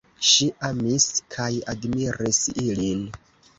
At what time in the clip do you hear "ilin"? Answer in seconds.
2.65-3.07